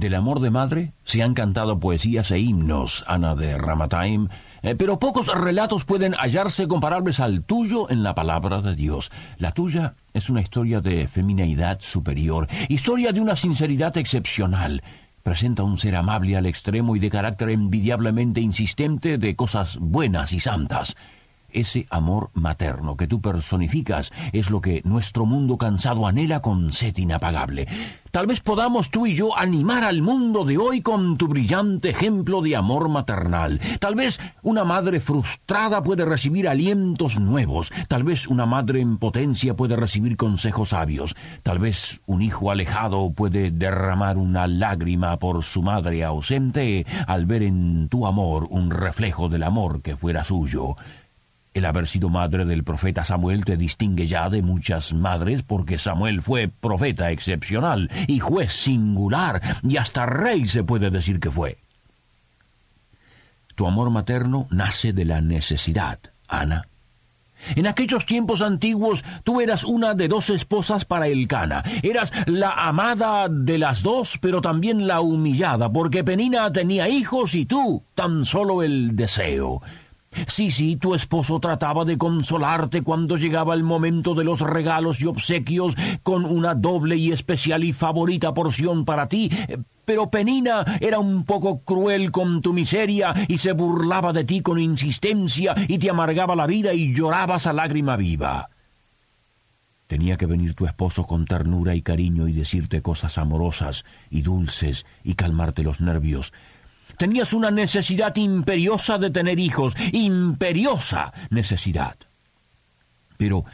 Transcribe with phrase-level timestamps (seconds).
[0.00, 4.28] Del amor de madre se han cantado poesías e himnos, Ana de Ramataim,
[4.62, 9.12] eh, pero pocos relatos pueden hallarse comparables al tuyo en la palabra de Dios.
[9.36, 14.82] La tuya es una historia de femineidad superior, historia de una sinceridad excepcional.
[15.22, 20.40] Presenta un ser amable al extremo y de carácter envidiablemente insistente de cosas buenas y
[20.40, 20.96] santas.
[21.52, 26.96] Ese amor materno que tú personificas es lo que nuestro mundo cansado anhela con sed
[26.96, 27.66] inapagable.
[28.10, 32.42] Tal vez podamos tú y yo animar al mundo de hoy con tu brillante ejemplo
[32.42, 33.60] de amor maternal.
[33.78, 37.70] Tal vez una madre frustrada puede recibir alientos nuevos.
[37.86, 41.14] Tal vez una madre en potencia puede recibir consejos sabios.
[41.44, 47.44] Tal vez un hijo alejado puede derramar una lágrima por su madre ausente al ver
[47.44, 50.74] en tu amor un reflejo del amor que fuera suyo.
[51.52, 56.22] El haber sido madre del profeta Samuel te distingue ya de muchas madres porque Samuel
[56.22, 61.58] fue profeta excepcional y juez singular y hasta rey se puede decir que fue.
[63.56, 66.66] Tu amor materno nace de la necesidad, Ana.
[67.56, 71.64] En aquellos tiempos antiguos tú eras una de dos esposas para el Cana.
[71.82, 77.46] Eras la amada de las dos, pero también la humillada, porque Penina tenía hijos y
[77.46, 79.62] tú tan solo el deseo.
[80.26, 85.06] Sí, sí, tu esposo trataba de consolarte cuando llegaba el momento de los regalos y
[85.06, 89.30] obsequios con una doble y especial y favorita porción para ti,
[89.84, 94.58] pero Penina era un poco cruel con tu miseria y se burlaba de ti con
[94.58, 98.50] insistencia y te amargaba la vida y llorabas a lágrima viva.
[99.86, 104.86] Tenía que venir tu esposo con ternura y cariño y decirte cosas amorosas y dulces
[105.02, 106.32] y calmarte los nervios,
[107.00, 111.96] Tenías una necesidad imperiosa de tener hijos, imperiosa necesidad.
[113.16, 113.46] Pero,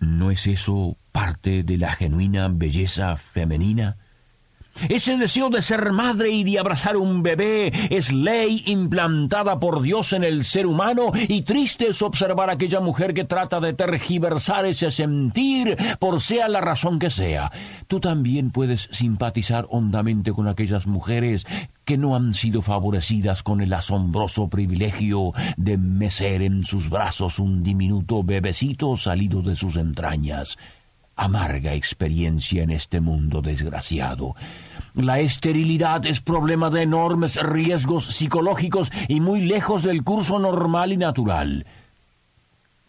[0.00, 3.96] ¿no es eso parte de la genuina belleza femenina?
[4.88, 10.12] Ese deseo de ser madre y de abrazar un bebé es ley implantada por Dios
[10.12, 14.66] en el ser humano y triste es observar a aquella mujer que trata de tergiversar
[14.66, 17.50] ese sentir por sea la razón que sea.
[17.86, 21.46] Tú también puedes simpatizar hondamente con aquellas mujeres
[21.84, 27.62] que no han sido favorecidas con el asombroso privilegio de mecer en sus brazos un
[27.62, 30.58] diminuto bebecito salido de sus entrañas
[31.18, 34.34] amarga experiencia en este mundo desgraciado.
[34.94, 40.96] La esterilidad es problema de enormes riesgos psicológicos y muy lejos del curso normal y
[40.96, 41.66] natural.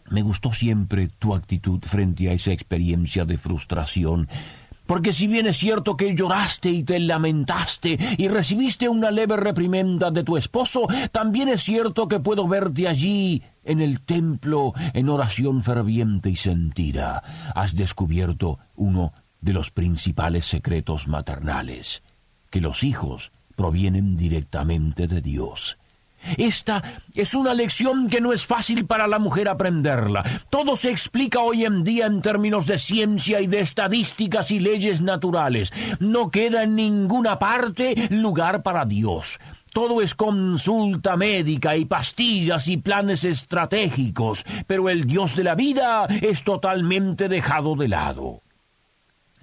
[0.08, 4.28] Me gustó siempre tu actitud frente a esa experiencia de frustración
[4.90, 10.10] porque si bien es cierto que lloraste y te lamentaste y recibiste una leve reprimenda
[10.10, 15.62] de tu esposo, también es cierto que puedo verte allí en el templo en oración
[15.62, 17.22] ferviente y sentida.
[17.54, 22.02] Has descubierto uno de los principales secretos maternales,
[22.50, 25.78] que los hijos provienen directamente de Dios.
[26.36, 26.82] Esta
[27.14, 30.24] es una lección que no es fácil para la mujer aprenderla.
[30.50, 35.00] Todo se explica hoy en día en términos de ciencia y de estadísticas y leyes
[35.00, 35.72] naturales.
[35.98, 39.38] No queda en ninguna parte lugar para Dios.
[39.72, 46.06] Todo es consulta médica y pastillas y planes estratégicos, pero el Dios de la vida
[46.06, 48.42] es totalmente dejado de lado.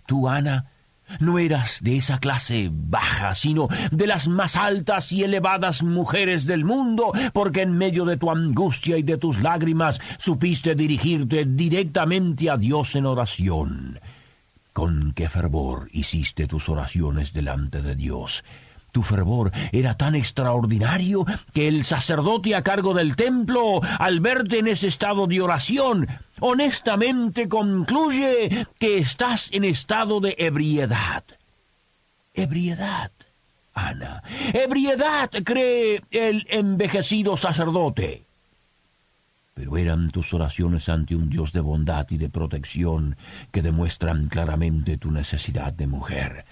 [0.06, 0.72] Tú, Ana,
[1.20, 6.66] no eras de esa clase baja, sino de las más altas y elevadas mujeres del
[6.66, 12.58] mundo, porque en medio de tu angustia y de tus lágrimas supiste dirigirte directamente a
[12.58, 14.00] Dios en oración.
[14.74, 18.44] Con qué fervor hiciste tus oraciones delante de Dios.
[18.98, 21.24] Tu fervor era tan extraordinario
[21.54, 26.08] que el sacerdote a cargo del templo, al verte en ese estado de oración,
[26.40, 31.24] honestamente concluye que estás en estado de ebriedad.
[32.34, 33.12] Ebriedad,
[33.76, 34.24] Ana.
[34.52, 38.26] Ebriedad, cree el envejecido sacerdote.
[39.54, 43.16] Pero eran tus oraciones ante un Dios de bondad y de protección
[43.52, 46.46] que demuestran claramente tu necesidad de mujer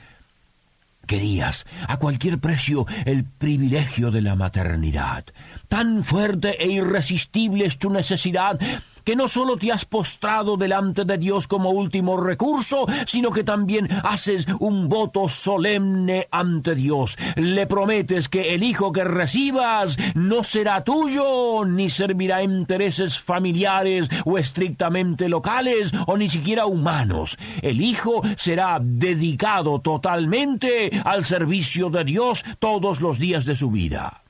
[1.05, 5.25] Querías a cualquier precio el privilegio de la maternidad.
[5.67, 8.59] Tan fuerte e irresistible es tu necesidad
[9.05, 13.87] que no solo te has postrado delante de Dios como último recurso, sino que también
[14.03, 17.17] haces un voto solemne ante Dios.
[17.35, 24.37] Le prometes que el hijo que recibas no será tuyo, ni servirá intereses familiares o
[24.37, 27.37] estrictamente locales, o ni siquiera humanos.
[27.61, 34.23] El hijo será dedicado totalmente al servicio de Dios todos los días de su vida.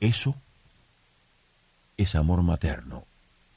[0.00, 0.34] Eso
[1.98, 3.04] es amor materno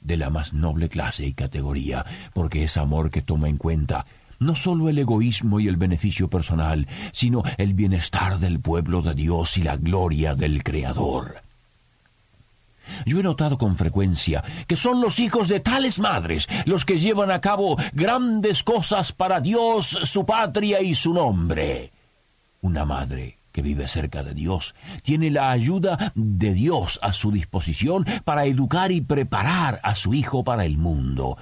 [0.00, 4.06] de la más noble clase y categoría, porque es amor que toma en cuenta
[4.40, 9.58] no solo el egoísmo y el beneficio personal, sino el bienestar del pueblo de Dios
[9.58, 11.42] y la gloria del Creador.
[13.04, 17.30] Yo he notado con frecuencia que son los hijos de tales madres los que llevan
[17.30, 21.92] a cabo grandes cosas para Dios, su patria y su nombre.
[22.62, 28.04] Una madre que vive cerca de Dios, tiene la ayuda de Dios a su disposición
[28.24, 31.36] para educar y preparar a su hijo para el mundo.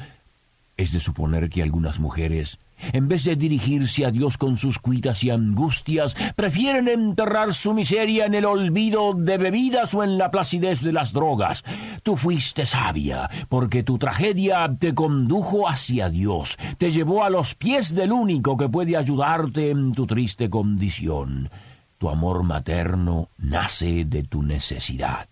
[0.76, 2.58] Es de suponer que algunas mujeres
[2.92, 8.26] en vez de dirigirse a Dios con sus cuitas y angustias, prefieren enterrar su miseria
[8.26, 11.64] en el olvido de bebidas o en la placidez de las drogas.
[12.02, 17.94] Tú fuiste sabia, porque tu tragedia te condujo hacia Dios, te llevó a los pies
[17.94, 21.50] del único que puede ayudarte en tu triste condición.
[21.98, 25.28] Tu amor materno nace de tu necesidad.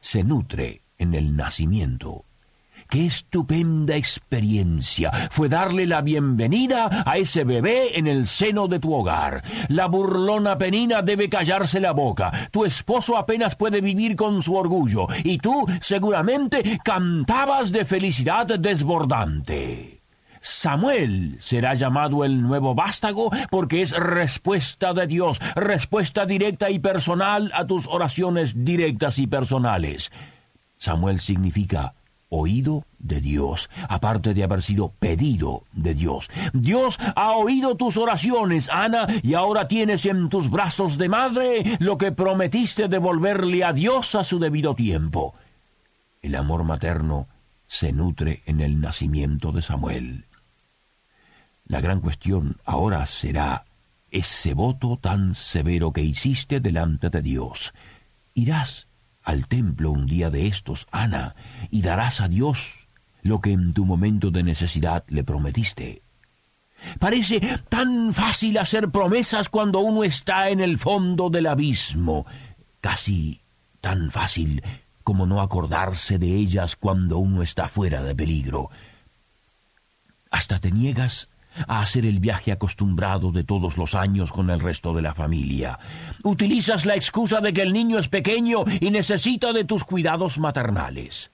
[0.00, 2.24] Se nutre en el nacimiento
[2.88, 8.92] Qué estupenda experiencia fue darle la bienvenida a ese bebé en el seno de tu
[8.92, 9.42] hogar.
[9.68, 12.30] La burlona penina debe callarse la boca.
[12.50, 19.93] Tu esposo apenas puede vivir con su orgullo y tú seguramente cantabas de felicidad desbordante.
[20.46, 27.50] Samuel será llamado el nuevo vástago porque es respuesta de Dios, respuesta directa y personal
[27.54, 30.12] a tus oraciones directas y personales.
[30.76, 31.94] Samuel significa
[32.28, 36.28] oído de Dios, aparte de haber sido pedido de Dios.
[36.52, 41.96] Dios ha oído tus oraciones, Ana, y ahora tienes en tus brazos de madre lo
[41.96, 45.34] que prometiste devolverle a Dios a su debido tiempo.
[46.20, 47.28] El amor materno
[47.66, 50.26] se nutre en el nacimiento de Samuel.
[51.66, 53.64] La gran cuestión ahora será
[54.10, 57.72] ese voto tan severo que hiciste delante de Dios.
[58.34, 58.86] ¿Irás
[59.24, 61.34] al templo un día de estos, Ana,
[61.70, 62.86] y darás a Dios
[63.22, 66.02] lo que en tu momento de necesidad le prometiste.
[66.98, 67.40] Parece
[67.70, 72.26] tan fácil hacer promesas cuando uno está en el fondo del abismo,
[72.82, 73.40] casi
[73.80, 74.62] tan fácil
[75.02, 78.70] como no acordarse de ellas cuando uno está fuera de peligro.
[80.30, 81.30] Hasta te niegas
[81.66, 85.78] a hacer el viaje acostumbrado de todos los años con el resto de la familia.
[86.22, 91.30] Utilizas la excusa de que el niño es pequeño y necesita de tus cuidados maternales.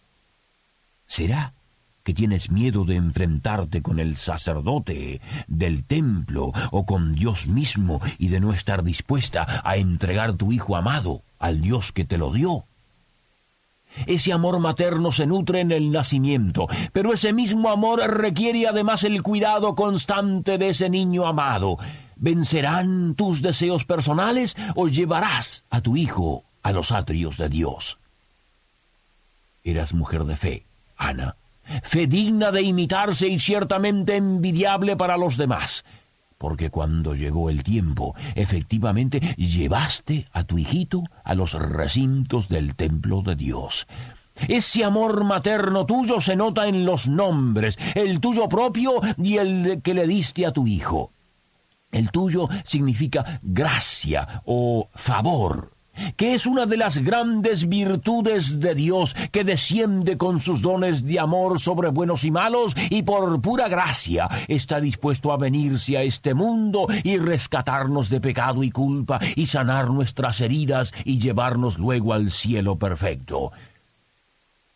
[1.07, 1.55] ¿Será
[2.03, 8.29] que tienes miedo de enfrentarte con el sacerdote del templo o con Dios mismo y
[8.29, 12.67] de no estar dispuesta a entregar tu hijo amado al Dios que te lo dio?
[14.07, 19.23] Ese amor materno se nutre en el nacimiento, pero ese mismo amor requiere además el
[19.23, 21.77] cuidado constante de ese niño amado.
[22.17, 27.99] ¿Vencerán tus deseos personales o llevarás a tu hijo a los atrios de Dios?
[29.65, 30.67] Eras mujer de fe,
[30.97, 31.37] Ana,
[31.83, 35.85] fe digna de imitarse y ciertamente envidiable para los demás
[36.41, 43.21] porque cuando llegó el tiempo, efectivamente llevaste a tu hijito a los recintos del templo
[43.21, 43.87] de Dios.
[44.49, 49.93] Ese amor materno tuyo se nota en los nombres, el tuyo propio y el que
[49.93, 51.13] le diste a tu hijo.
[51.93, 55.73] El tuyo significa gracia o favor
[56.17, 61.19] que es una de las grandes virtudes de Dios, que desciende con sus dones de
[61.19, 66.35] amor sobre buenos y malos, y por pura gracia está dispuesto a venirse a este
[66.35, 72.31] mundo y rescatarnos de pecado y culpa, y sanar nuestras heridas y llevarnos luego al
[72.31, 73.53] cielo perfecto.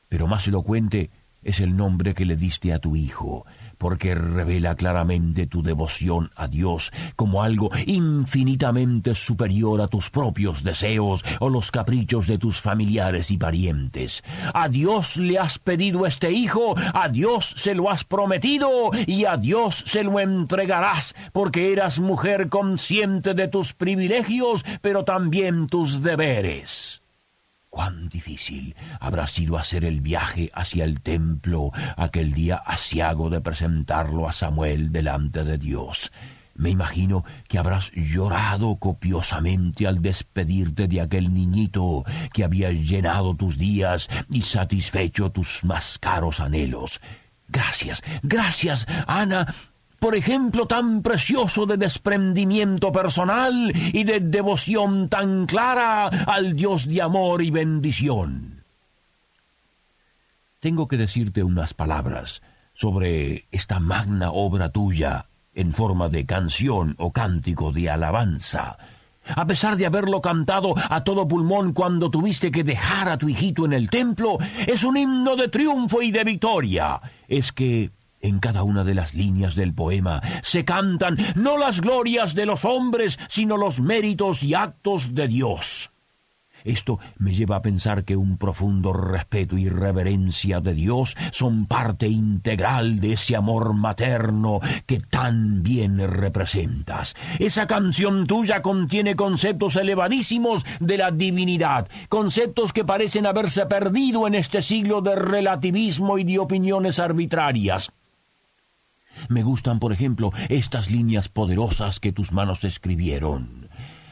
[0.09, 1.11] Pero más elocuente
[1.43, 3.45] es el nombre que le diste a tu Hijo,
[3.85, 11.23] porque revela claramente tu devoción a Dios como algo infinitamente superior a tus propios deseos
[11.39, 14.25] o los caprichos de tus familiares y parientes.
[14.55, 19.37] A Dios le has pedido este hijo, a Dios se lo has prometido y a
[19.37, 27.04] Dios se lo entregarás, porque eras mujer consciente de tus privilegios, pero también tus deberes.
[27.75, 34.29] Cuán difícil habrá sido hacer el viaje hacia el templo aquel día asiago de presentarlo
[34.29, 36.13] a Samuel delante de Dios.
[36.55, 43.59] Me imagino que habrás llorado copiosamente al despedirte de aquel niñito que había llenado tus
[43.59, 47.01] días y satisfecho tus más caros anhelos.
[47.49, 49.53] Gracias, gracias, Ana,
[50.05, 57.01] por ejemplo tan precioso de desprendimiento personal y de devoción tan clara al Dios de
[57.01, 58.65] amor y bendición.
[60.61, 62.43] Tengo que decirte unas palabras
[62.75, 68.77] sobre esta magna obra tuya, en forma de canción o cántico de alabanza.
[69.35, 73.65] A pesar de haberlo cantado a todo pulmón cuando tuviste que dejar a tu hijito
[73.65, 77.01] en el templo, es un himno de triunfo y de victoria.
[77.27, 77.91] Es que
[78.25, 82.65] en cada una de las líneas del poema se cantan no las glorias de los
[82.65, 85.91] hombres, sino los méritos y actos de Dios.
[86.65, 92.09] Esto me lleva a pensar que un profundo respeto y reverencia de Dios son parte
[92.09, 97.15] integral de ese amor materno que tan bien representas.
[97.39, 104.35] Esa canción tuya contiene conceptos elevadísimos de la divinidad, conceptos que parecen haberse perdido en
[104.35, 107.93] este siglo de relativismo y de opiniones arbitrarias.
[109.29, 113.69] Me gustan, por ejemplo, estas líneas poderosas que tus manos escribieron.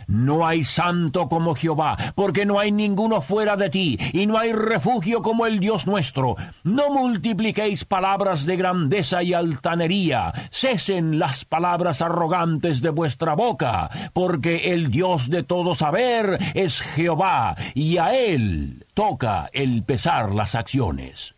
[0.06, 4.52] No hay santo como Jehová, porque no hay ninguno fuera de ti, y no hay
[4.52, 6.36] refugio como el Dios nuestro.
[6.64, 14.72] No multipliquéis palabras de grandeza y altanería, cesen las palabras arrogantes de vuestra boca, porque
[14.72, 21.34] el Dios de todo saber es Jehová, y a él toca el pesar las acciones.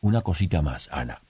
[0.00, 1.20] Una cosita más, Ana.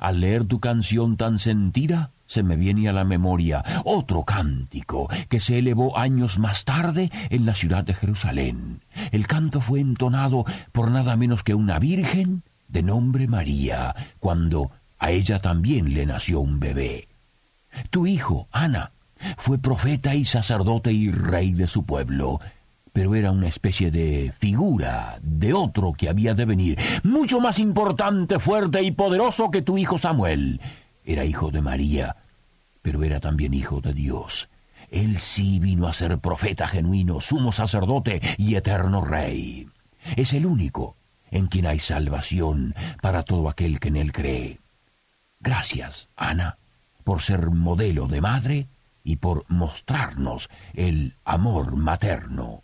[0.00, 5.40] Al leer tu canción tan sentida, se me viene a la memoria otro cántico que
[5.40, 8.82] se elevó años más tarde en la ciudad de Jerusalén.
[9.12, 15.10] El canto fue entonado por nada menos que una virgen de nombre María, cuando a
[15.10, 17.08] ella también le nació un bebé.
[17.90, 18.92] Tu hijo, Ana,
[19.36, 22.40] fue profeta y sacerdote y rey de su pueblo,
[22.94, 28.38] pero era una especie de figura de otro que había de venir, mucho más importante,
[28.38, 30.60] fuerte y poderoso que tu hijo Samuel.
[31.04, 32.14] Era hijo de María,
[32.82, 34.48] pero era también hijo de Dios.
[34.92, 39.68] Él sí vino a ser profeta genuino, sumo sacerdote y eterno rey.
[40.14, 40.96] Es el único
[41.32, 44.60] en quien hay salvación para todo aquel que en él cree.
[45.40, 46.58] Gracias, Ana,
[47.02, 48.68] por ser modelo de madre
[49.02, 52.63] y por mostrarnos el amor materno.